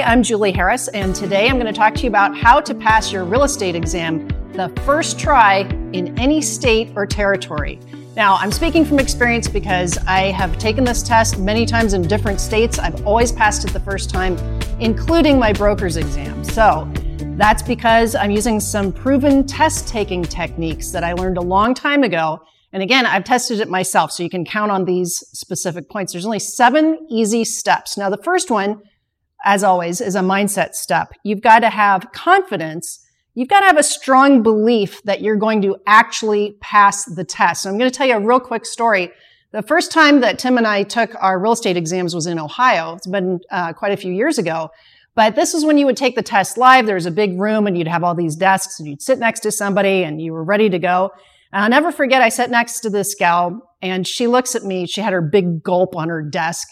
Hi, 0.00 0.12
I'm 0.12 0.22
Julie 0.22 0.52
Harris, 0.52 0.88
and 0.88 1.14
today 1.14 1.46
I'm 1.46 1.58
going 1.58 1.66
to 1.66 1.78
talk 1.78 1.94
to 1.96 2.04
you 2.04 2.08
about 2.08 2.34
how 2.34 2.58
to 2.58 2.74
pass 2.74 3.12
your 3.12 3.22
real 3.22 3.42
estate 3.42 3.74
exam 3.74 4.28
the 4.54 4.70
first 4.86 5.18
try 5.18 5.58
in 5.92 6.18
any 6.18 6.40
state 6.40 6.90
or 6.96 7.04
territory. 7.04 7.78
Now, 8.16 8.36
I'm 8.36 8.50
speaking 8.50 8.86
from 8.86 8.98
experience 8.98 9.46
because 9.46 9.98
I 10.06 10.30
have 10.30 10.56
taken 10.56 10.84
this 10.84 11.02
test 11.02 11.38
many 11.38 11.66
times 11.66 11.92
in 11.92 12.00
different 12.00 12.40
states. 12.40 12.78
I've 12.78 13.06
always 13.06 13.30
passed 13.30 13.66
it 13.66 13.74
the 13.74 13.80
first 13.80 14.08
time, 14.08 14.38
including 14.80 15.38
my 15.38 15.52
broker's 15.52 15.98
exam. 15.98 16.44
So 16.44 16.90
that's 17.36 17.62
because 17.62 18.14
I'm 18.14 18.30
using 18.30 18.58
some 18.58 18.94
proven 18.94 19.46
test 19.46 19.86
taking 19.86 20.22
techniques 20.22 20.92
that 20.92 21.04
I 21.04 21.12
learned 21.12 21.36
a 21.36 21.42
long 21.42 21.74
time 21.74 22.04
ago. 22.04 22.40
And 22.72 22.82
again, 22.82 23.04
I've 23.04 23.24
tested 23.24 23.60
it 23.60 23.68
myself, 23.68 24.12
so 24.12 24.22
you 24.22 24.30
can 24.30 24.46
count 24.46 24.70
on 24.70 24.86
these 24.86 25.18
specific 25.34 25.90
points. 25.90 26.12
There's 26.12 26.24
only 26.24 26.38
seven 26.38 27.06
easy 27.10 27.44
steps. 27.44 27.98
Now, 27.98 28.08
the 28.08 28.22
first 28.22 28.50
one 28.50 28.80
as 29.44 29.64
always, 29.64 30.00
is 30.00 30.14
a 30.14 30.20
mindset 30.20 30.74
step. 30.74 31.12
You've 31.24 31.40
got 31.40 31.60
to 31.60 31.70
have 31.70 32.12
confidence. 32.12 33.06
You've 33.34 33.48
got 33.48 33.60
to 33.60 33.66
have 33.66 33.78
a 33.78 33.82
strong 33.82 34.42
belief 34.42 35.02
that 35.04 35.20
you're 35.20 35.36
going 35.36 35.62
to 35.62 35.76
actually 35.86 36.56
pass 36.60 37.04
the 37.04 37.24
test. 37.24 37.62
So 37.62 37.70
I'm 37.70 37.78
going 37.78 37.90
to 37.90 37.96
tell 37.96 38.06
you 38.06 38.14
a 38.14 38.20
real 38.20 38.40
quick 38.40 38.66
story. 38.66 39.10
The 39.52 39.62
first 39.62 39.90
time 39.90 40.20
that 40.20 40.38
Tim 40.38 40.58
and 40.58 40.66
I 40.66 40.82
took 40.82 41.14
our 41.20 41.38
real 41.38 41.52
estate 41.52 41.76
exams 41.76 42.14
was 42.14 42.26
in 42.26 42.38
Ohio. 42.38 42.94
It's 42.94 43.06
been 43.06 43.40
uh, 43.50 43.72
quite 43.72 43.92
a 43.92 43.96
few 43.96 44.12
years 44.12 44.38
ago. 44.38 44.70
But 45.14 45.34
this 45.34 45.54
is 45.54 45.64
when 45.64 45.76
you 45.76 45.86
would 45.86 45.96
take 45.96 46.14
the 46.14 46.22
test 46.22 46.56
live. 46.56 46.86
There 46.86 46.94
was 46.94 47.06
a 47.06 47.10
big 47.10 47.38
room 47.38 47.66
and 47.66 47.76
you'd 47.76 47.88
have 47.88 48.04
all 48.04 48.14
these 48.14 48.36
desks 48.36 48.78
and 48.78 48.88
you'd 48.88 49.02
sit 49.02 49.18
next 49.18 49.40
to 49.40 49.50
somebody 49.50 50.04
and 50.04 50.20
you 50.20 50.32
were 50.32 50.44
ready 50.44 50.70
to 50.70 50.78
go. 50.78 51.10
And 51.52 51.64
I'll 51.64 51.70
never 51.70 51.90
forget, 51.90 52.22
I 52.22 52.28
sat 52.28 52.50
next 52.50 52.80
to 52.80 52.90
this 52.90 53.14
gal 53.16 53.60
and 53.82 54.06
she 54.06 54.28
looks 54.28 54.54
at 54.54 54.62
me. 54.62 54.86
She 54.86 55.00
had 55.00 55.12
her 55.12 55.20
big 55.20 55.62
gulp 55.62 55.96
on 55.96 56.08
her 56.08 56.22
desk 56.22 56.68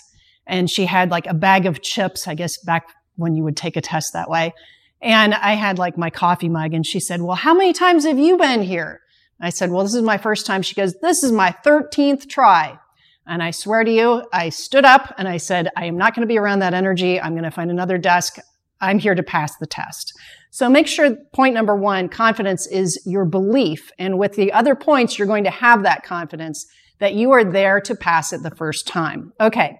and 0.49 0.69
she 0.69 0.87
had 0.87 1.11
like 1.11 1.27
a 1.27 1.35
bag 1.35 1.67
of 1.67 1.83
chips, 1.83 2.27
I 2.27 2.35
guess 2.35 2.57
back 2.57 2.89
when 3.17 3.37
you 3.37 3.45
would 3.45 3.57
take 3.57 3.77
a 3.77 3.81
test 3.81 4.15
that 4.15 4.31
way. 4.31 4.55
And 5.01 5.35
I 5.35 5.55
had 5.55 5.79
like 5.79 5.97
my 5.97 6.11
coffee 6.11 6.49
mug 6.49 6.75
and 6.75 6.85
she 6.85 6.99
said, 6.99 7.23
well, 7.23 7.37
how 7.37 7.55
many 7.55 7.73
times 7.73 8.05
have 8.05 8.19
you 8.19 8.37
been 8.37 8.63
here? 8.63 9.01
I 9.41 9.51
said, 9.51 9.71
well, 9.71 9.85
this 9.85 9.95
is 9.95 10.03
my 10.03 10.19
first 10.19 10.47
time. 10.47 10.63
She 10.63 10.75
goes, 10.75 10.95
this 11.01 11.23
is 11.23 11.31
my 11.31 11.55
13th 11.65 12.29
try. 12.29 12.79
And 13.27 13.43
I 13.43 13.51
swear 13.51 13.85
to 13.85 13.91
you, 13.91 14.25
I 14.33 14.49
stood 14.49 14.85
up 14.85 15.15
and 15.19 15.29
I 15.29 15.37
said, 15.37 15.69
I 15.77 15.85
am 15.85 15.99
not 15.99 16.15
going 16.15 16.27
to 16.27 16.33
be 16.33 16.39
around 16.39 16.61
that 16.61 16.75
energy. 16.75 17.21
I'm 17.21 17.33
going 17.33 17.45
to 17.45 17.51
find 17.51 17.71
another 17.71 17.99
desk. 17.99 18.39
I'm 18.81 18.99
here 18.99 19.15
to 19.15 19.23
pass 19.23 19.57
the 19.57 19.67
test. 19.67 20.19
So 20.51 20.69
make 20.69 20.87
sure 20.87 21.15
point 21.35 21.55
number 21.55 21.77
one, 21.77 22.09
confidence 22.09 22.67
is 22.67 23.01
your 23.05 23.27
belief. 23.27 23.91
And 23.99 24.19
with 24.19 24.35
the 24.35 24.53
other 24.53 24.75
points, 24.75 25.19
you're 25.19 25.29
going 25.29 25.45
to 25.45 25.51
have 25.51 25.83
that 25.83 26.05
confidence 26.05 26.67
that 26.99 27.15
you 27.15 27.31
are 27.33 27.45
there 27.45 27.81
to 27.83 27.95
pass 27.95 28.33
it 28.33 28.43
the 28.43 28.51
first 28.51 28.87
time. 28.89 29.33
Okay. 29.41 29.79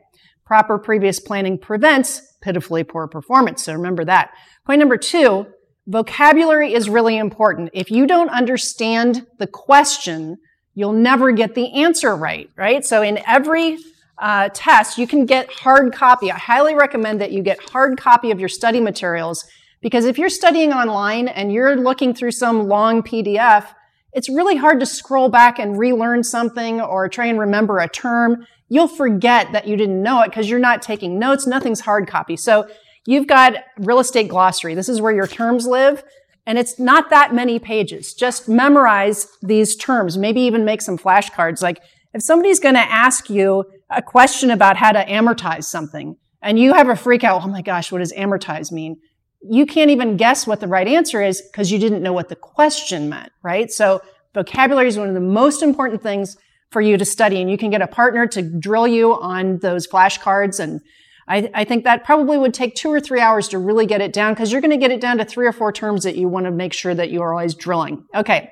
Proper 0.49 0.79
previous 0.79 1.21
planning 1.21 1.59
prevents 1.59 2.23
pitifully 2.41 2.83
poor 2.83 3.07
performance. 3.07 3.65
So 3.65 3.75
remember 3.75 4.03
that. 4.07 4.33
Point 4.65 4.79
number 4.79 4.97
two, 4.97 5.47
vocabulary 5.87 6.73
is 6.73 6.89
really 6.89 7.19
important. 7.19 7.69
If 7.75 7.91
you 7.91 8.07
don't 8.07 8.31
understand 8.31 9.27
the 9.39 9.47
question, 9.47 10.39
you'll 10.75 10.95
never 10.95 11.33
get 11.33 11.55
the 11.55 11.71
answer 11.75 12.17
right, 12.17 12.49
right? 12.57 12.83
So 12.83 13.03
in 13.03 13.21
every 13.27 13.77
uh, 14.17 14.49
test, 14.55 14.97
you 14.97 15.07
can 15.07 15.27
get 15.27 15.53
hard 15.53 15.93
copy. 15.93 16.33
I 16.33 16.39
highly 16.39 16.75
recommend 16.75 17.21
that 17.21 17.31
you 17.31 17.43
get 17.43 17.69
hard 17.69 18.01
copy 18.01 18.31
of 18.31 18.41
your 18.41 18.49
study 18.49 18.81
materials 18.81 19.45
because 19.83 20.07
if 20.07 20.17
you're 20.17 20.31
studying 20.31 20.73
online 20.73 21.29
and 21.29 21.53
you're 21.53 21.77
looking 21.77 22.15
through 22.15 22.31
some 22.31 22.69
long 22.69 23.03
PDF, 23.03 23.67
it's 24.15 24.31
really 24.31 24.57
hard 24.57 24.81
to 24.81 24.87
scroll 24.87 25.29
back 25.29 25.59
and 25.59 25.79
relearn 25.79 26.25
something 26.25 26.81
or 26.81 27.07
try 27.11 27.27
and 27.27 27.39
remember 27.39 27.81
a 27.81 27.89
term 27.89 28.47
you'll 28.69 28.89
forget 28.89 29.53
that 29.53 29.67
you 29.67 29.77
didn't 29.77 30.03
know 30.03 30.23
it 30.23 30.31
because 30.31 30.49
you're 30.49 30.59
not 30.59 30.83
taking 30.83 31.19
notes. 31.19 31.47
Nothing's 31.47 31.81
hard 31.81 32.07
copy. 32.09 32.37
So 32.37 32.69
you've 33.07 33.27
got 33.27 33.55
real 33.79 33.99
estate 33.99 34.29
glossary. 34.29 34.75
This 34.75 34.89
is 34.89 35.01
where 35.01 35.15
your 35.15 35.27
terms 35.27 35.67
live. 35.67 36.03
And 36.47 36.59
it's 36.59 36.79
not 36.79 37.11
that 37.11 37.35
many 37.35 37.59
pages. 37.59 38.15
Just 38.15 38.49
memorize 38.49 39.29
these 39.43 39.77
terms. 39.77 40.17
Maybe 40.17 40.41
even 40.43 40.65
make 40.65 40.81
some 40.81 40.97
flashcards. 40.97 41.63
Like 41.63 41.83
if 42.15 42.23
somebody's 42.23 42.61
going 42.61 42.75
to 42.75 42.81
ask 42.81 43.29
you 43.29 43.65
a 43.91 44.03
question 44.03 44.51
about 44.51 44.77
how 44.77 44.93
to 44.93 45.05
amortize 45.05 45.65
something 45.65 46.17
and 46.41 46.59
you 46.59 46.75
have 46.75 46.89
a 46.89 46.97
freak 46.97 47.25
out, 47.25 47.43
oh 47.43 47.49
my 47.49 47.63
gosh, 47.63 47.93
what 47.93 47.99
does 47.99 48.13
amortize 48.13 48.73
mean? 48.73 48.97
You 49.43 49.67
can't 49.67 49.91
even 49.91 50.17
guess 50.17 50.47
what 50.47 50.61
the 50.61 50.69
right 50.69 50.89
answer 50.89 51.23
is 51.23 51.43
because 51.43 51.71
you 51.71 51.79
didn't 51.79 52.03
know 52.03 52.13
what 52.13 52.29
the 52.29 52.37
question 52.37 53.09
meant, 53.09 53.31
right? 53.43 53.71
So 53.71 54.01
vocabulary 54.35 54.89
is 54.89 54.99
one 54.99 55.09
of 55.09 55.15
the 55.15 55.21
most 55.21 55.63
important 55.63 56.03
things 56.03 56.37
for 56.71 56.81
you 56.81 56.97
to 56.97 57.05
study. 57.05 57.41
And 57.41 57.51
you 57.51 57.59
can 57.59 57.71
get 57.71 57.83
a 57.83 57.87
partner 57.87 58.27
to 58.29 58.43
drill 58.43 58.87
you 58.87 59.15
on 59.15 59.59
those 59.59 59.87
flashcards. 59.87 60.61
And 60.61 60.81
I, 61.27 61.51
I 61.55 61.65
think 61.65 61.85
that 61.85 62.05
probably 62.05 62.39
would 62.39 62.55
take 62.55 62.75
two 62.75 62.91
or 62.91 63.01
three 63.01 63.21
hours 63.21 63.49
to 63.49 63.59
really 63.59 63.87
get 63.87 64.01
it 64.01 64.13
down 64.13 64.35
because 64.35 64.53
you're 64.53 64.61
going 64.61 64.71
to 64.71 64.77
get 64.77 64.91
it 64.91 65.01
down 65.01 65.19
to 65.19 65.25
three 65.25 65.47
or 65.47 65.53
four 65.53 65.73
terms 65.73 66.05
that 66.05 66.17
you 66.17 66.29
want 66.29 66.47
to 66.47 66.51
make 66.51 66.73
sure 66.73 66.95
that 66.95 67.11
you 67.11 67.23
are 67.23 67.33
always 67.33 67.55
drilling. 67.55 68.05
Okay. 68.15 68.51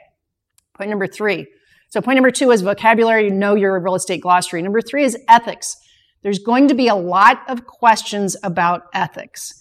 Point 0.75 0.91
number 0.91 1.07
three. 1.07 1.47
So 1.89 2.01
point 2.01 2.17
number 2.17 2.31
two 2.31 2.51
is 2.51 2.63
vocabulary. 2.63 3.25
You 3.25 3.31
know 3.31 3.55
your 3.55 3.79
real 3.81 3.95
estate 3.95 4.21
glossary. 4.21 4.61
Number 4.63 4.81
three 4.81 5.05
is 5.05 5.17
ethics. 5.29 5.77
There's 6.23 6.39
going 6.39 6.69
to 6.69 6.75
be 6.75 6.89
a 6.89 6.95
lot 6.95 7.43
of 7.49 7.67
questions 7.67 8.37
about 8.43 8.85
ethics. 8.93 9.53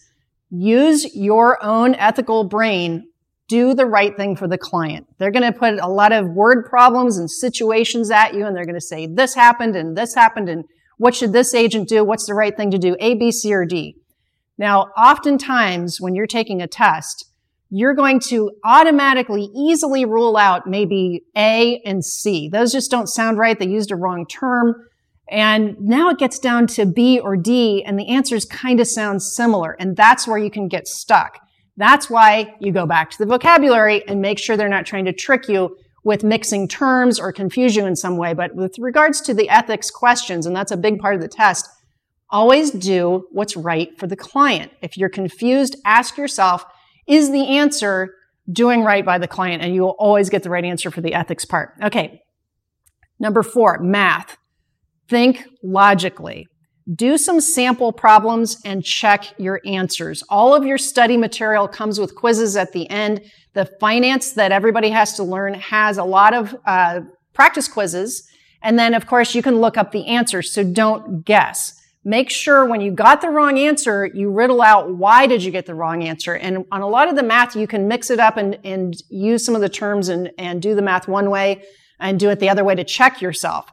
Use 0.49 1.15
your 1.15 1.63
own 1.63 1.95
ethical 1.95 2.43
brain 2.43 3.07
do 3.47 3.73
the 3.73 3.85
right 3.85 4.15
thing 4.17 4.35
for 4.35 4.47
the 4.47 4.57
client. 4.57 5.07
They're 5.17 5.31
going 5.31 5.51
to 5.51 5.57
put 5.57 5.79
a 5.79 5.87
lot 5.87 6.11
of 6.11 6.29
word 6.29 6.65
problems 6.65 7.17
and 7.17 7.29
situations 7.29 8.09
at 8.09 8.33
you 8.33 8.45
and 8.45 8.55
they're 8.55 8.65
going 8.65 8.75
to 8.75 8.81
say 8.81 9.07
this 9.07 9.35
happened 9.35 9.75
and 9.75 9.95
this 9.95 10.15
happened 10.15 10.49
and 10.49 10.65
what 10.97 11.13
should 11.13 11.33
this 11.33 11.53
agent 11.53 11.89
do? 11.89 12.03
What's 12.03 12.25
the 12.25 12.33
right 12.33 12.55
thing 12.55 12.71
to 12.71 12.77
do? 12.77 12.95
A, 12.99 13.15
B, 13.15 13.31
C, 13.31 13.53
or 13.53 13.65
D. 13.65 13.97
Now, 14.57 14.83
oftentimes 14.97 15.99
when 15.99 16.15
you're 16.15 16.27
taking 16.27 16.61
a 16.61 16.67
test, 16.67 17.25
you're 17.69 17.93
going 17.93 18.19
to 18.21 18.51
automatically 18.63 19.49
easily 19.53 20.05
rule 20.05 20.37
out 20.37 20.67
maybe 20.67 21.23
A 21.35 21.81
and 21.85 22.05
C. 22.05 22.47
Those 22.47 22.71
just 22.71 22.89
don't 22.89 23.07
sound 23.07 23.37
right. 23.37 23.57
They 23.57 23.67
used 23.67 23.91
a 23.91 23.95
wrong 23.95 24.25
term. 24.25 24.87
And 25.29 25.79
now 25.81 26.09
it 26.09 26.19
gets 26.19 26.39
down 26.39 26.67
to 26.67 26.85
B 26.85 27.19
or 27.19 27.35
D 27.35 27.83
and 27.83 27.99
the 27.99 28.07
answers 28.07 28.45
kind 28.45 28.79
of 28.79 28.87
sound 28.87 29.23
similar. 29.23 29.75
And 29.79 29.97
that's 29.97 30.27
where 30.27 30.37
you 30.37 30.51
can 30.51 30.67
get 30.67 30.87
stuck. 30.87 31.39
That's 31.77 32.09
why 32.09 32.55
you 32.59 32.71
go 32.71 32.85
back 32.85 33.09
to 33.11 33.17
the 33.17 33.25
vocabulary 33.25 34.07
and 34.07 34.21
make 34.21 34.39
sure 34.39 34.55
they're 34.55 34.69
not 34.69 34.85
trying 34.85 35.05
to 35.05 35.13
trick 35.13 35.49
you 35.49 35.77
with 36.03 36.23
mixing 36.23 36.67
terms 36.67 37.19
or 37.19 37.33
confuse 37.33 37.75
you 37.75 37.85
in 37.85 37.95
some 37.95 38.17
way. 38.17 38.33
But 38.33 38.55
with 38.55 38.77
regards 38.79 39.19
to 39.21 39.33
the 39.33 39.49
ethics 39.49 39.89
questions, 39.89 40.45
and 40.45 40.55
that's 40.55 40.71
a 40.71 40.77
big 40.77 40.99
part 40.99 41.15
of 41.15 41.21
the 41.21 41.27
test, 41.27 41.67
always 42.29 42.71
do 42.71 43.27
what's 43.31 43.57
right 43.57 43.97
for 43.99 44.07
the 44.07 44.15
client. 44.15 44.71
If 44.81 44.97
you're 44.97 45.09
confused, 45.09 45.75
ask 45.85 46.17
yourself, 46.17 46.63
is 47.07 47.31
the 47.31 47.47
answer 47.57 48.13
doing 48.51 48.83
right 48.83 49.03
by 49.03 49.17
the 49.17 49.27
client? 49.27 49.63
And 49.63 49.73
you 49.73 49.81
will 49.81 49.95
always 49.99 50.29
get 50.29 50.43
the 50.43 50.49
right 50.49 50.63
answer 50.63 50.91
for 50.91 51.01
the 51.01 51.13
ethics 51.13 51.43
part. 51.43 51.73
Okay. 51.83 52.21
Number 53.19 53.43
four, 53.43 53.79
math. 53.79 54.37
Think 55.07 55.45
logically. 55.63 56.47
Do 56.93 57.17
some 57.17 57.41
sample 57.41 57.91
problems 57.91 58.61
and 58.63 58.83
check 58.83 59.33
your 59.39 59.59
answers. 59.65 60.23
All 60.29 60.53
of 60.53 60.65
your 60.65 60.77
study 60.77 61.17
material 61.17 61.67
comes 61.67 61.99
with 61.99 62.13
quizzes 62.13 62.55
at 62.55 62.73
the 62.73 62.87
end. 62.91 63.21
The 63.53 63.65
finance 63.65 64.33
that 64.33 64.51
everybody 64.51 64.91
has 64.91 65.15
to 65.15 65.23
learn 65.23 65.55
has 65.55 65.97
a 65.97 66.03
lot 66.03 66.35
of 66.35 66.55
uh, 66.65 67.01
practice 67.33 67.67
quizzes. 67.67 68.29
And 68.61 68.77
then, 68.77 68.93
of 68.93 69.07
course, 69.07 69.33
you 69.33 69.41
can 69.41 69.61
look 69.61 69.77
up 69.77 69.91
the 69.91 70.05
answers. 70.07 70.51
So 70.51 70.63
don't 70.63 71.25
guess. 71.25 71.81
Make 72.03 72.29
sure 72.29 72.65
when 72.65 72.81
you 72.81 72.91
got 72.91 73.21
the 73.21 73.29
wrong 73.29 73.57
answer, 73.57 74.05
you 74.05 74.29
riddle 74.29 74.61
out 74.61 74.93
why 74.95 75.25
did 75.25 75.43
you 75.43 75.49
get 75.51 75.65
the 75.65 75.73
wrong 75.73 76.03
answer. 76.03 76.35
And 76.35 76.65
on 76.71 76.81
a 76.81 76.87
lot 76.87 77.09
of 77.09 77.15
the 77.15 77.23
math, 77.23 77.55
you 77.55 77.65
can 77.65 77.87
mix 77.87 78.11
it 78.11 78.19
up 78.19 78.37
and, 78.37 78.59
and 78.63 78.95
use 79.09 79.43
some 79.43 79.55
of 79.55 79.61
the 79.61 79.69
terms 79.69 80.09
and, 80.09 80.31
and 80.37 80.61
do 80.61 80.75
the 80.75 80.83
math 80.83 81.07
one 81.07 81.31
way 81.31 81.63
and 81.99 82.19
do 82.19 82.29
it 82.29 82.39
the 82.39 82.49
other 82.49 82.63
way 82.63 82.75
to 82.75 82.83
check 82.83 83.21
yourself. 83.21 83.71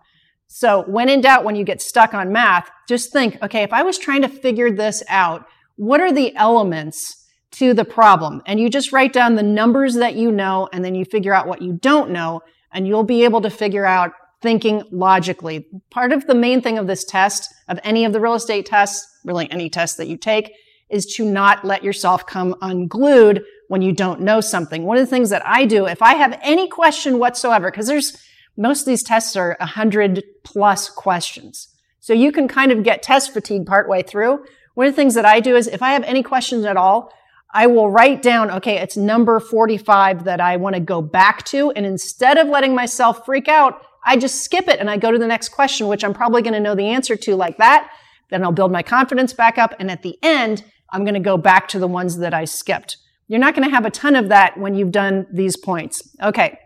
So 0.54 0.84
when 0.86 1.08
in 1.08 1.22
doubt, 1.22 1.44
when 1.44 1.56
you 1.56 1.64
get 1.64 1.80
stuck 1.80 2.12
on 2.12 2.30
math, 2.30 2.70
just 2.86 3.10
think, 3.10 3.42
okay, 3.42 3.62
if 3.62 3.72
I 3.72 3.82
was 3.82 3.96
trying 3.96 4.20
to 4.20 4.28
figure 4.28 4.70
this 4.70 5.02
out, 5.08 5.46
what 5.76 6.02
are 6.02 6.12
the 6.12 6.36
elements 6.36 7.26
to 7.52 7.72
the 7.72 7.86
problem? 7.86 8.42
And 8.44 8.60
you 8.60 8.68
just 8.68 8.92
write 8.92 9.14
down 9.14 9.34
the 9.34 9.42
numbers 9.42 9.94
that 9.94 10.14
you 10.14 10.30
know, 10.30 10.68
and 10.70 10.84
then 10.84 10.94
you 10.94 11.06
figure 11.06 11.32
out 11.32 11.46
what 11.46 11.62
you 11.62 11.72
don't 11.72 12.10
know, 12.10 12.42
and 12.70 12.86
you'll 12.86 13.02
be 13.02 13.24
able 13.24 13.40
to 13.40 13.48
figure 13.48 13.86
out 13.86 14.12
thinking 14.42 14.82
logically. 14.90 15.66
Part 15.90 16.12
of 16.12 16.26
the 16.26 16.34
main 16.34 16.60
thing 16.60 16.76
of 16.76 16.86
this 16.86 17.04
test, 17.04 17.50
of 17.68 17.80
any 17.82 18.04
of 18.04 18.12
the 18.12 18.20
real 18.20 18.34
estate 18.34 18.66
tests, 18.66 19.20
really 19.24 19.50
any 19.50 19.70
test 19.70 19.96
that 19.96 20.08
you 20.08 20.18
take, 20.18 20.52
is 20.90 21.06
to 21.14 21.24
not 21.24 21.64
let 21.64 21.82
yourself 21.82 22.26
come 22.26 22.54
unglued 22.60 23.42
when 23.68 23.80
you 23.80 23.92
don't 23.92 24.20
know 24.20 24.42
something. 24.42 24.84
One 24.84 24.98
of 24.98 25.02
the 25.02 25.10
things 25.10 25.30
that 25.30 25.46
I 25.46 25.64
do, 25.64 25.86
if 25.86 26.02
I 26.02 26.12
have 26.12 26.38
any 26.42 26.68
question 26.68 27.18
whatsoever, 27.18 27.70
because 27.70 27.86
there's 27.86 28.22
most 28.56 28.80
of 28.80 28.86
these 28.86 29.02
tests 29.02 29.36
are 29.36 29.56
100 29.60 30.22
plus 30.44 30.88
questions. 30.88 31.68
So 32.00 32.12
you 32.12 32.32
can 32.32 32.48
kind 32.48 32.72
of 32.72 32.82
get 32.82 33.02
test 33.02 33.32
fatigue 33.32 33.66
partway 33.66 34.02
through. 34.02 34.44
One 34.74 34.86
of 34.86 34.92
the 34.92 34.96
things 34.96 35.14
that 35.14 35.24
I 35.24 35.40
do 35.40 35.56
is 35.56 35.68
if 35.68 35.82
I 35.82 35.92
have 35.92 36.02
any 36.04 36.22
questions 36.22 36.64
at 36.64 36.76
all, 36.76 37.12
I 37.54 37.66
will 37.66 37.90
write 37.90 38.22
down, 38.22 38.50
okay, 38.50 38.78
it's 38.78 38.96
number 38.96 39.38
45 39.38 40.24
that 40.24 40.40
I 40.40 40.56
want 40.56 40.74
to 40.74 40.80
go 40.80 41.02
back 41.02 41.44
to. 41.46 41.70
And 41.72 41.84
instead 41.84 42.38
of 42.38 42.48
letting 42.48 42.74
myself 42.74 43.24
freak 43.26 43.46
out, 43.46 43.82
I 44.04 44.16
just 44.16 44.42
skip 44.42 44.68
it 44.68 44.80
and 44.80 44.90
I 44.90 44.96
go 44.96 45.12
to 45.12 45.18
the 45.18 45.26
next 45.26 45.50
question, 45.50 45.86
which 45.86 46.02
I'm 46.02 46.14
probably 46.14 46.42
going 46.42 46.54
to 46.54 46.60
know 46.60 46.74
the 46.74 46.88
answer 46.88 47.14
to 47.14 47.36
like 47.36 47.58
that. 47.58 47.90
Then 48.30 48.42
I'll 48.42 48.52
build 48.52 48.72
my 48.72 48.82
confidence 48.82 49.34
back 49.34 49.58
up. 49.58 49.74
And 49.78 49.90
at 49.90 50.02
the 50.02 50.18
end, 50.22 50.64
I'm 50.90 51.04
going 51.04 51.14
to 51.14 51.20
go 51.20 51.36
back 51.36 51.68
to 51.68 51.78
the 51.78 51.86
ones 51.86 52.18
that 52.18 52.32
I 52.32 52.46
skipped. 52.46 52.96
You're 53.28 53.38
not 53.38 53.54
going 53.54 53.68
to 53.68 53.74
have 53.74 53.84
a 53.84 53.90
ton 53.90 54.16
of 54.16 54.28
that 54.30 54.58
when 54.58 54.74
you've 54.74 54.90
done 54.90 55.26
these 55.30 55.56
points. 55.56 56.08
Okay. 56.22 56.58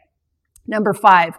Number 0.67 0.94
five. 0.94 1.35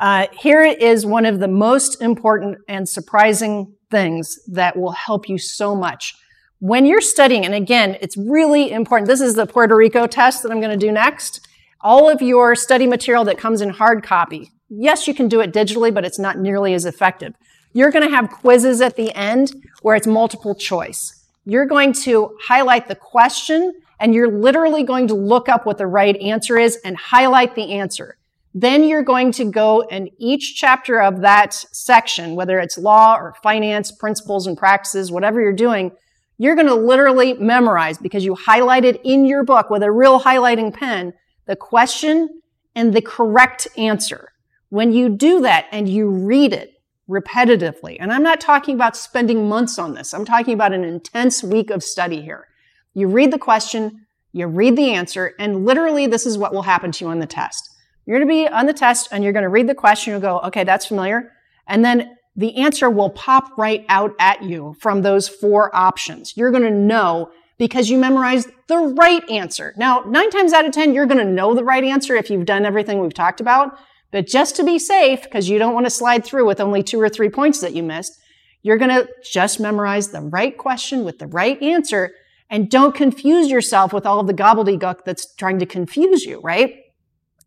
Uh, 0.00 0.26
here 0.32 0.62
is 0.62 1.04
one 1.04 1.26
of 1.26 1.40
the 1.40 1.48
most 1.48 2.00
important 2.00 2.56
and 2.66 2.88
surprising 2.88 3.74
things 3.90 4.38
that 4.48 4.74
will 4.74 4.92
help 4.92 5.28
you 5.28 5.36
so 5.36 5.76
much. 5.76 6.14
When 6.58 6.86
you're 6.86 7.02
studying, 7.02 7.44
and 7.44 7.54
again, 7.54 7.98
it's 8.00 8.16
really 8.16 8.70
important. 8.70 9.08
This 9.08 9.20
is 9.20 9.34
the 9.34 9.46
Puerto 9.46 9.76
Rico 9.76 10.06
test 10.06 10.42
that 10.42 10.50
I'm 10.50 10.60
going 10.60 10.78
to 10.78 10.86
do 10.86 10.90
next. 10.90 11.46
All 11.82 12.08
of 12.08 12.22
your 12.22 12.54
study 12.54 12.86
material 12.86 13.24
that 13.24 13.36
comes 13.36 13.60
in 13.60 13.68
hard 13.68 14.02
copy. 14.02 14.50
Yes, 14.70 15.06
you 15.06 15.12
can 15.12 15.28
do 15.28 15.40
it 15.40 15.52
digitally, 15.52 15.92
but 15.92 16.04
it's 16.04 16.18
not 16.18 16.38
nearly 16.38 16.72
as 16.72 16.86
effective. 16.86 17.34
You're 17.74 17.90
going 17.90 18.08
to 18.08 18.14
have 18.14 18.30
quizzes 18.30 18.80
at 18.80 18.96
the 18.96 19.12
end 19.14 19.52
where 19.82 19.96
it's 19.96 20.06
multiple 20.06 20.54
choice. 20.54 21.26
You're 21.44 21.66
going 21.66 21.92
to 22.04 22.36
highlight 22.42 22.88
the 22.88 22.94
question 22.94 23.74
and 23.98 24.14
you're 24.14 24.30
literally 24.30 24.82
going 24.82 25.08
to 25.08 25.14
look 25.14 25.48
up 25.48 25.66
what 25.66 25.76
the 25.76 25.86
right 25.86 26.16
answer 26.16 26.56
is 26.56 26.78
and 26.84 26.96
highlight 26.96 27.54
the 27.54 27.72
answer. 27.72 28.16
Then 28.52 28.84
you're 28.84 29.02
going 29.02 29.30
to 29.32 29.44
go 29.44 29.80
in 29.82 30.10
each 30.18 30.56
chapter 30.56 31.00
of 31.00 31.20
that 31.20 31.54
section, 31.54 32.34
whether 32.34 32.58
it's 32.58 32.76
law 32.76 33.16
or 33.16 33.34
finance, 33.42 33.92
principles 33.92 34.46
and 34.46 34.58
practices, 34.58 35.12
whatever 35.12 35.40
you're 35.40 35.52
doing, 35.52 35.92
you're 36.38 36.56
going 36.56 36.66
to 36.66 36.74
literally 36.74 37.34
memorize 37.34 37.98
because 37.98 38.24
you 38.24 38.34
highlighted 38.34 39.00
in 39.04 39.24
your 39.24 39.44
book 39.44 39.70
with 39.70 39.82
a 39.82 39.90
real 39.90 40.20
highlighting 40.20 40.72
pen 40.72 41.12
the 41.46 41.54
question 41.54 42.40
and 42.74 42.94
the 42.94 43.02
correct 43.02 43.68
answer. 43.76 44.32
When 44.70 44.92
you 44.92 45.08
do 45.08 45.40
that 45.42 45.66
and 45.70 45.88
you 45.88 46.08
read 46.08 46.52
it 46.52 46.80
repetitively, 47.08 47.96
and 48.00 48.12
I'm 48.12 48.22
not 48.22 48.40
talking 48.40 48.74
about 48.74 48.96
spending 48.96 49.48
months 49.48 49.78
on 49.78 49.94
this, 49.94 50.14
I'm 50.14 50.24
talking 50.24 50.54
about 50.54 50.72
an 50.72 50.84
intense 50.84 51.42
week 51.42 51.70
of 51.70 51.82
study 51.82 52.22
here. 52.22 52.46
You 52.94 53.08
read 53.08 53.32
the 53.32 53.38
question, 53.38 54.06
you 54.32 54.46
read 54.46 54.76
the 54.76 54.92
answer, 54.92 55.34
and 55.38 55.64
literally 55.64 56.06
this 56.06 56.24
is 56.24 56.38
what 56.38 56.52
will 56.52 56.62
happen 56.62 56.92
to 56.92 57.04
you 57.04 57.10
on 57.10 57.18
the 57.18 57.26
test. 57.26 57.69
You're 58.06 58.18
going 58.18 58.28
to 58.28 58.34
be 58.34 58.48
on 58.48 58.66
the 58.66 58.72
test 58.72 59.08
and 59.12 59.22
you're 59.22 59.32
going 59.32 59.44
to 59.44 59.48
read 59.48 59.68
the 59.68 59.74
question. 59.74 60.12
You'll 60.12 60.20
go, 60.20 60.40
okay, 60.40 60.64
that's 60.64 60.86
familiar. 60.86 61.32
And 61.66 61.84
then 61.84 62.16
the 62.36 62.56
answer 62.56 62.88
will 62.88 63.10
pop 63.10 63.56
right 63.58 63.84
out 63.88 64.12
at 64.18 64.42
you 64.42 64.74
from 64.80 65.02
those 65.02 65.28
four 65.28 65.74
options. 65.74 66.36
You're 66.36 66.50
going 66.50 66.62
to 66.62 66.70
know 66.70 67.30
because 67.58 67.90
you 67.90 67.98
memorized 67.98 68.48
the 68.68 68.78
right 68.78 69.28
answer. 69.28 69.74
Now, 69.76 70.02
nine 70.06 70.30
times 70.30 70.52
out 70.52 70.64
of 70.64 70.72
10, 70.72 70.94
you're 70.94 71.06
going 71.06 71.24
to 71.24 71.30
know 71.30 71.54
the 71.54 71.64
right 71.64 71.84
answer 71.84 72.16
if 72.16 72.30
you've 72.30 72.46
done 72.46 72.64
everything 72.64 73.00
we've 73.00 73.12
talked 73.12 73.40
about. 73.40 73.78
But 74.10 74.26
just 74.26 74.56
to 74.56 74.64
be 74.64 74.78
safe, 74.78 75.22
because 75.22 75.48
you 75.48 75.58
don't 75.58 75.74
want 75.74 75.86
to 75.86 75.90
slide 75.90 76.24
through 76.24 76.46
with 76.46 76.60
only 76.60 76.82
two 76.82 77.00
or 77.00 77.08
three 77.08 77.28
points 77.28 77.60
that 77.60 77.74
you 77.74 77.82
missed, 77.82 78.18
you're 78.62 78.78
going 78.78 78.90
to 78.90 79.08
just 79.22 79.60
memorize 79.60 80.08
the 80.08 80.22
right 80.22 80.56
question 80.56 81.04
with 81.04 81.18
the 81.18 81.26
right 81.26 81.62
answer 81.62 82.12
and 82.48 82.70
don't 82.70 82.94
confuse 82.94 83.50
yourself 83.50 83.92
with 83.92 84.06
all 84.06 84.18
of 84.18 84.26
the 84.26 84.34
gobbledygook 84.34 85.04
that's 85.04 85.32
trying 85.34 85.58
to 85.60 85.66
confuse 85.66 86.24
you, 86.24 86.40
right? 86.40 86.74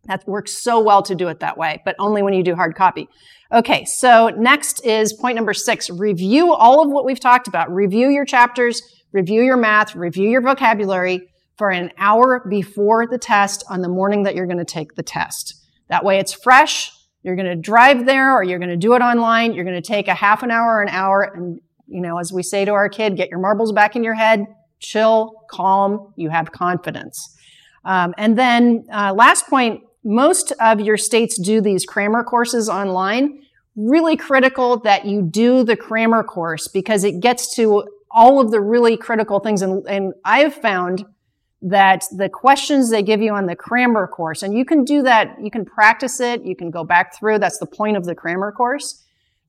That 0.05 0.27
works 0.27 0.51
so 0.61 0.81
well 0.81 1.01
to 1.03 1.15
do 1.15 1.29
it 1.29 1.39
that 1.39 1.57
way, 1.57 1.81
but 1.85 1.95
only 1.97 2.21
when 2.21 2.33
you 2.33 2.43
do 2.43 2.55
hard 2.55 2.75
copy. 2.75 3.07
Okay, 3.53 3.85
so 3.85 4.29
next 4.29 4.85
is 4.85 5.13
point 5.13 5.35
number 5.35 5.53
six. 5.53 5.89
Review 5.89 6.53
all 6.53 6.83
of 6.83 6.91
what 6.91 7.05
we've 7.05 7.19
talked 7.19 7.47
about. 7.47 7.73
Review 7.73 8.09
your 8.09 8.25
chapters, 8.25 8.81
review 9.11 9.43
your 9.43 9.57
math, 9.57 9.95
review 9.95 10.29
your 10.29 10.41
vocabulary 10.41 11.29
for 11.57 11.69
an 11.69 11.91
hour 11.97 12.45
before 12.49 13.07
the 13.07 13.17
test 13.17 13.63
on 13.69 13.81
the 13.81 13.87
morning 13.87 14.23
that 14.23 14.35
you're 14.35 14.47
going 14.47 14.57
to 14.57 14.65
take 14.65 14.95
the 14.95 15.03
test. 15.03 15.55
That 15.87 16.03
way 16.03 16.19
it's 16.19 16.33
fresh. 16.33 16.91
You're 17.21 17.35
going 17.35 17.47
to 17.47 17.55
drive 17.55 18.05
there 18.05 18.33
or 18.33 18.43
you're 18.43 18.59
going 18.59 18.69
to 18.69 18.77
do 18.77 18.95
it 18.95 19.01
online. 19.01 19.53
You're 19.53 19.63
going 19.63 19.81
to 19.81 19.87
take 19.87 20.07
a 20.07 20.13
half 20.13 20.43
an 20.43 20.51
hour 20.51 20.81
an 20.81 20.89
hour 20.89 21.21
and, 21.21 21.61
you 21.87 22.01
know, 22.01 22.17
as 22.17 22.33
we 22.33 22.43
say 22.43 22.65
to 22.65 22.71
our 22.71 22.89
kid, 22.89 23.15
get 23.15 23.29
your 23.29 23.39
marbles 23.39 23.71
back 23.71 23.95
in 23.95 24.03
your 24.03 24.15
head, 24.15 24.45
chill, 24.79 25.45
calm, 25.49 26.11
you 26.17 26.29
have 26.29 26.51
confidence. 26.51 27.37
Um, 27.85 28.13
and 28.17 28.37
then 28.37 28.85
uh, 28.91 29.13
last 29.13 29.47
point 29.47 29.81
most 30.03 30.51
of 30.59 30.81
your 30.81 30.97
states 30.97 31.39
do 31.39 31.61
these 31.61 31.85
Crammer 31.85 32.23
courses 32.23 32.69
online. 32.69 33.41
Really 33.75 34.17
critical 34.17 34.79
that 34.81 35.05
you 35.05 35.21
do 35.21 35.63
the 35.63 35.75
Crammer 35.75 36.23
course 36.23 36.67
because 36.67 37.03
it 37.03 37.19
gets 37.19 37.55
to 37.55 37.87
all 38.11 38.39
of 38.39 38.51
the 38.51 38.61
really 38.61 38.95
critical 38.97 39.39
things. 39.39 39.61
And, 39.61 39.85
and 39.87 40.13
I've 40.23 40.53
found 40.53 41.05
that 41.63 42.03
the 42.15 42.29
questions 42.29 42.91
they 42.91 43.01
give 43.01 43.21
you 43.21 43.33
on 43.33 43.45
the 43.45 43.55
Crammer 43.55 44.05
course, 44.05 44.43
and 44.43 44.55
you 44.55 44.65
can 44.65 44.83
do 44.83 45.01
that, 45.03 45.37
you 45.41 45.49
can 45.49 45.65
practice 45.65 46.19
it, 46.19 46.43
you 46.43 46.55
can 46.55 46.69
go 46.69 46.83
back 46.83 47.17
through. 47.17 47.39
That's 47.39 47.57
the 47.57 47.65
point 47.65 47.97
of 47.97 48.05
the 48.05 48.13
Crammer 48.13 48.51
course. 48.51 49.03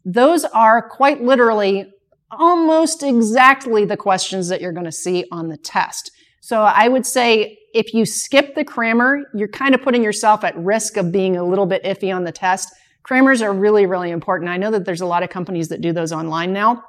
Those 0.05 0.45
are 0.45 0.89
quite 0.89 1.23
literally 1.23 1.93
almost 2.31 3.03
exactly 3.03 3.85
the 3.85 3.97
questions 3.97 4.49
that 4.49 4.61
you're 4.61 4.73
going 4.73 4.85
to 4.85 4.93
see 4.93 5.25
on 5.31 5.49
the 5.49 5.57
test. 5.57 6.13
So 6.45 6.61
I 6.61 6.89
would 6.89 7.07
say 7.07 7.57
if 7.73 7.95
you 7.95 8.05
skip 8.05 8.55
the 8.55 8.67
Crammer, 8.67 9.23
you're 9.35 9.49
kind 9.49 9.75
of 9.75 9.81
putting 9.81 10.03
yourself 10.03 10.45
at 10.45 10.55
risk 10.59 10.99
of 10.99 11.11
being 11.11 11.39
a 11.39 11.43
little 11.43 11.65
bit 11.65 11.83
iffy 11.85 12.15
on 12.15 12.25
the 12.25 12.33
test. 12.33 12.69
Crammers 13.03 13.41
are 13.41 13.51
really, 13.51 13.87
really 13.87 14.11
important. 14.11 14.51
I 14.51 14.59
know 14.59 14.71
that 14.73 14.85
there's 14.85 15.01
a 15.01 15.07
lot 15.07 15.23
of 15.23 15.31
companies 15.31 15.69
that 15.69 15.81
do 15.81 15.95
those 15.95 16.13
online 16.13 16.53
now. 16.53 16.85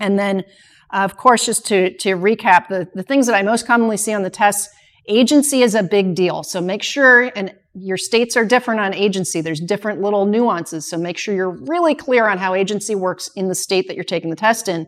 And 0.00 0.18
then, 0.18 0.38
uh, 0.90 1.00
of 1.00 1.18
course, 1.18 1.44
just 1.44 1.66
to, 1.66 1.98
to 1.98 2.16
recap, 2.16 2.68
the, 2.68 2.88
the 2.94 3.02
things 3.02 3.26
that 3.26 3.34
I 3.34 3.42
most 3.42 3.66
commonly 3.66 3.98
see 3.98 4.14
on 4.14 4.22
the 4.22 4.30
tests, 4.30 4.74
agency 5.06 5.60
is 5.60 5.74
a 5.74 5.82
big 5.82 6.14
deal. 6.14 6.42
So 6.42 6.62
make 6.62 6.82
sure, 6.82 7.30
and 7.36 7.54
your 7.74 7.98
states 7.98 8.38
are 8.38 8.46
different 8.46 8.80
on 8.80 8.94
agency. 8.94 9.42
There's 9.42 9.60
different 9.60 10.00
little 10.00 10.24
nuances. 10.24 10.88
So 10.88 10.96
make 10.96 11.18
sure 11.18 11.34
you're 11.34 11.50
really 11.50 11.94
clear 11.94 12.26
on 12.26 12.38
how 12.38 12.54
agency 12.54 12.94
works 12.94 13.28
in 13.36 13.48
the 13.48 13.54
state 13.54 13.86
that 13.88 13.96
you're 13.96 14.04
taking 14.04 14.30
the 14.30 14.36
test 14.36 14.66
in. 14.66 14.86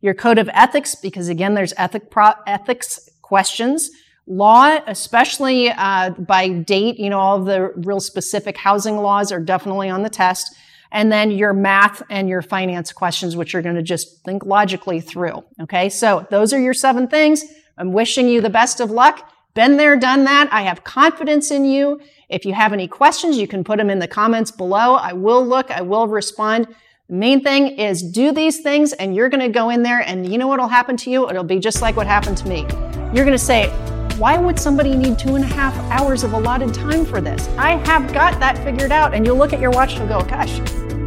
Your 0.00 0.14
code 0.14 0.38
of 0.38 0.48
ethics, 0.54 0.94
because 0.94 1.28
again, 1.28 1.52
there's 1.52 1.74
ethic 1.76 2.10
pro- 2.10 2.32
ethics 2.46 3.10
questions. 3.32 3.90
Law, 4.26 4.78
especially 4.86 5.70
uh, 5.70 6.10
by 6.10 6.50
date, 6.50 6.98
you 6.98 7.08
know, 7.08 7.18
all 7.18 7.38
of 7.38 7.46
the 7.46 7.72
real 7.76 7.98
specific 7.98 8.58
housing 8.58 8.98
laws 8.98 9.32
are 9.32 9.40
definitely 9.40 9.88
on 9.88 10.02
the 10.02 10.10
test. 10.10 10.54
And 10.90 11.10
then 11.10 11.30
your 11.30 11.54
math 11.54 12.02
and 12.10 12.28
your 12.28 12.42
finance 12.42 12.92
questions, 12.92 13.34
which 13.34 13.54
you're 13.54 13.62
going 13.62 13.76
to 13.76 13.82
just 13.82 14.22
think 14.22 14.44
logically 14.44 15.00
through. 15.00 15.42
Okay. 15.62 15.88
So 15.88 16.26
those 16.30 16.52
are 16.52 16.60
your 16.60 16.74
seven 16.74 17.08
things. 17.08 17.42
I'm 17.78 17.94
wishing 17.94 18.28
you 18.28 18.42
the 18.42 18.50
best 18.50 18.80
of 18.80 18.90
luck. 18.90 19.32
Been 19.54 19.78
there, 19.78 19.96
done 19.96 20.24
that. 20.24 20.52
I 20.52 20.60
have 20.62 20.84
confidence 20.84 21.50
in 21.50 21.64
you. 21.64 21.98
If 22.28 22.44
you 22.44 22.52
have 22.52 22.74
any 22.74 22.86
questions, 22.86 23.38
you 23.38 23.48
can 23.48 23.64
put 23.64 23.78
them 23.78 23.88
in 23.88 23.98
the 23.98 24.08
comments 24.08 24.50
below. 24.50 24.96
I 24.96 25.14
will 25.14 25.42
look. 25.42 25.70
I 25.70 25.80
will 25.80 26.06
respond. 26.06 26.66
The 27.08 27.14
main 27.14 27.42
thing 27.42 27.78
is 27.78 28.02
do 28.02 28.30
these 28.32 28.60
things 28.60 28.92
and 28.92 29.16
you're 29.16 29.30
going 29.30 29.40
to 29.40 29.48
go 29.48 29.70
in 29.70 29.82
there 29.82 30.00
and 30.00 30.30
you 30.30 30.36
know 30.36 30.48
what 30.48 30.60
will 30.60 30.68
happen 30.68 30.98
to 30.98 31.10
you? 31.10 31.30
It'll 31.30 31.44
be 31.44 31.60
just 31.60 31.80
like 31.80 31.96
what 31.96 32.06
happened 32.06 32.36
to 32.36 32.46
me. 32.46 33.01
You're 33.12 33.26
going 33.26 33.36
to 33.36 33.44
say, 33.44 33.68
why 34.16 34.38
would 34.38 34.58
somebody 34.58 34.96
need 34.96 35.18
two 35.18 35.34
and 35.34 35.44
a 35.44 35.48
half 35.48 35.74
hours 35.90 36.24
of 36.24 36.32
allotted 36.32 36.72
time 36.72 37.04
for 37.04 37.20
this? 37.20 37.46
I 37.58 37.76
have 37.86 38.10
got 38.14 38.40
that 38.40 38.56
figured 38.64 38.90
out. 38.90 39.12
And 39.12 39.26
you'll 39.26 39.36
look 39.36 39.52
at 39.52 39.60
your 39.60 39.70
watch 39.70 39.96
and 39.96 40.08
go, 40.08 40.22
gosh, 40.22 40.60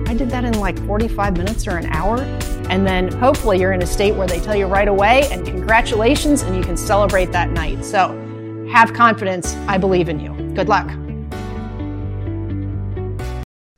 I 0.07 0.13
did 0.13 0.29
that 0.29 0.43
in 0.45 0.59
like 0.59 0.77
45 0.85 1.35
minutes 1.35 1.67
or 1.67 1.77
an 1.77 1.87
hour. 1.87 2.19
And 2.69 2.85
then 2.85 3.11
hopefully 3.11 3.59
you're 3.59 3.73
in 3.73 3.81
a 3.81 3.87
state 3.87 4.13
where 4.13 4.27
they 4.27 4.39
tell 4.39 4.55
you 4.55 4.67
right 4.67 4.87
away 4.87 5.27
and 5.31 5.43
congratulations 5.47 6.43
and 6.43 6.55
you 6.55 6.61
can 6.61 6.77
celebrate 6.77 7.31
that 7.31 7.49
night. 7.49 7.83
So 7.83 8.09
have 8.71 8.93
confidence. 8.93 9.55
I 9.67 9.79
believe 9.79 10.07
in 10.07 10.19
you. 10.19 10.33
Good 10.53 10.69
luck. 10.69 10.91